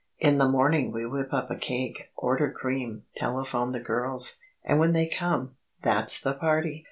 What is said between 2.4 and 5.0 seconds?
cream, telephone the girls, and when